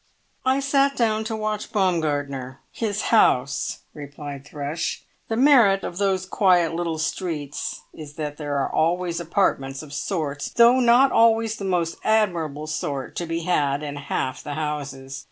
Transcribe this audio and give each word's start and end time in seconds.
"I 0.47 0.61
sat 0.61 0.95
down 0.97 1.23
to 1.25 1.35
watch 1.35 1.71
Baumgartner, 1.71 2.59
his 2.71 3.03
house," 3.13 3.81
replied 3.93 4.47
Thrush. 4.47 5.03
"The 5.27 5.37
merit 5.37 5.83
of 5.83 5.99
those 5.99 6.25
quiet 6.25 6.73
little 6.73 6.97
streets 6.97 7.81
is 7.93 8.13
that 8.15 8.37
there 8.37 8.57
are 8.57 8.73
always 8.73 9.19
apartments 9.19 9.83
of 9.83 9.93
sorts, 9.93 10.49
though 10.49 10.79
not 10.79 11.11
always 11.11 11.57
the 11.57 11.65
most 11.65 11.97
admirable 12.03 12.65
sort, 12.65 13.15
to 13.17 13.27
be 13.27 13.41
had 13.41 13.83
in 13.83 13.95
half 13.97 14.41
the 14.41 14.55
houses. 14.55 15.19